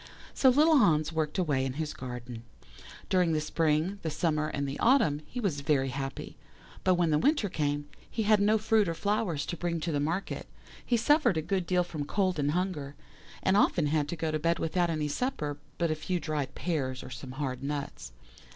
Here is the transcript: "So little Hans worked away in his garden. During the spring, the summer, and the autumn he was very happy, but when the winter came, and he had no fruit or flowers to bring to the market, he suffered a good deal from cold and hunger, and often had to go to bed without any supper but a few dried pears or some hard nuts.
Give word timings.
"So 0.33 0.49
little 0.49 0.77
Hans 0.79 1.13
worked 1.13 1.37
away 1.37 1.63
in 1.63 1.73
his 1.73 1.93
garden. 1.93 2.41
During 3.07 3.33
the 3.33 3.39
spring, 3.39 3.99
the 4.01 4.09
summer, 4.09 4.47
and 4.47 4.67
the 4.67 4.79
autumn 4.79 5.21
he 5.27 5.39
was 5.39 5.61
very 5.61 5.89
happy, 5.89 6.37
but 6.83 6.95
when 6.95 7.11
the 7.11 7.19
winter 7.19 7.49
came, 7.49 7.81
and 7.85 7.95
he 8.09 8.23
had 8.23 8.39
no 8.41 8.57
fruit 8.57 8.87
or 8.87 8.95
flowers 8.95 9.45
to 9.45 9.55
bring 9.55 9.79
to 9.81 9.91
the 9.91 9.99
market, 9.99 10.47
he 10.83 10.97
suffered 10.97 11.37
a 11.37 11.41
good 11.43 11.67
deal 11.67 11.83
from 11.83 12.05
cold 12.05 12.39
and 12.39 12.49
hunger, 12.53 12.95
and 13.43 13.55
often 13.55 13.85
had 13.85 14.09
to 14.09 14.15
go 14.15 14.31
to 14.31 14.39
bed 14.39 14.57
without 14.57 14.89
any 14.89 15.07
supper 15.07 15.59
but 15.77 15.91
a 15.91 15.95
few 15.95 16.19
dried 16.19 16.55
pears 16.55 17.03
or 17.03 17.11
some 17.11 17.33
hard 17.33 17.61
nuts. 17.61 18.11